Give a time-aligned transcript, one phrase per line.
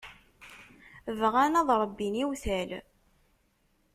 [1.19, 2.69] Bɣan ad ṛebbin iwtal.